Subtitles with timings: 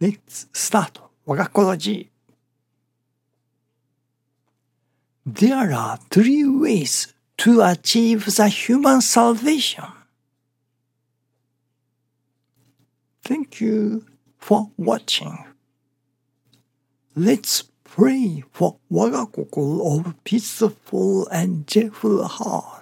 [0.00, 0.98] Let's start
[5.26, 9.84] There are three ways to achieve the human salvation.
[13.22, 14.06] Thank you
[14.38, 15.44] for watching.
[17.14, 22.79] Let's pray for 我が心 of peaceful and joyful heart.